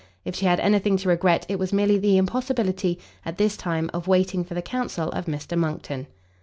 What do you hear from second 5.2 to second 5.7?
Mr